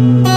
[0.00, 0.29] Mm-hmm.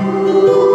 [0.00, 0.69] Música